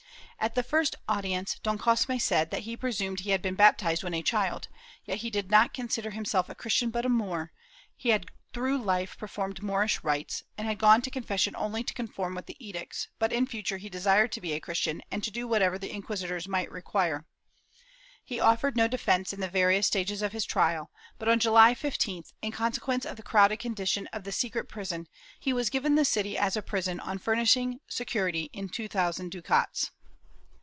At 0.43 0.55
the 0.55 0.63
first 0.63 0.95
audience 1.07 1.59
Don 1.61 1.77
Cosme 1.77 2.17
said 2.17 2.49
that 2.49 2.63
he 2.63 2.75
presumed 2.75 3.19
he 3.19 3.29
had 3.29 3.43
been 3.43 3.53
baptized 3.53 4.01
when 4.03 4.15
a 4.15 4.23
child, 4.23 4.69
yet 5.05 5.19
he 5.19 5.29
did 5.29 5.51
not 5.51 5.71
consider 5.71 6.09
himself 6.09 6.49
a 6.49 6.55
Christian 6.55 6.89
but 6.89 7.05
a 7.05 7.09
Moor; 7.09 7.51
he 7.95 8.09
had 8.09 8.25
through 8.51 8.79
life 8.79 9.15
performed 9.19 9.61
Moorish 9.61 10.03
rites 10.03 10.41
and 10.57 10.67
had 10.67 10.79
gone 10.79 11.03
to 11.03 11.11
confession 11.11 11.55
only 11.55 11.83
to 11.83 11.93
conform 11.93 12.33
with 12.33 12.47
the 12.47 12.57
edicts, 12.57 13.07
but 13.19 13.31
in 13.31 13.45
future 13.45 13.77
he 13.77 13.87
desired 13.87 14.31
to 14.31 14.41
be 14.41 14.53
a 14.53 14.59
Christian 14.59 15.03
and 15.11 15.23
to 15.23 15.29
do 15.29 15.47
whatever 15.47 15.77
the 15.77 15.93
inquisitors 15.93 16.47
might 16.47 16.71
require. 16.71 17.27
He 18.25 18.39
offered 18.39 18.75
no 18.75 18.87
defence 18.87 19.31
in 19.31 19.41
the 19.41 19.47
various 19.47 19.85
stages 19.85 20.23
of 20.23 20.31
his 20.31 20.43
trial, 20.45 20.89
but 21.19 21.29
on 21.29 21.37
July 21.37 21.75
15th, 21.75 22.33
in 22.41 22.51
consequence 22.51 23.05
of 23.05 23.15
the 23.15 23.21
crowded 23.21 23.57
condition 23.57 24.07
of 24.07 24.23
the 24.23 24.31
secret 24.31 24.67
prison, 24.67 25.07
he 25.39 25.53
was 25.53 25.69
given 25.69 25.93
the 25.93 26.03
city 26.03 26.35
as 26.35 26.57
a 26.57 26.63
prison 26.63 26.99
on 26.99 27.19
furnishing 27.19 27.79
security 27.87 28.49
in 28.53 28.69
two 28.69 28.87
thousand 28.87 29.29
ducats. 29.29 29.91